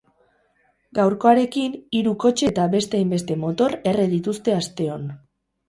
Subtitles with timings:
[0.99, 5.09] Gaurkoarekin, hiru kotxe eta beste hainbeste motor erre dituzte asteon.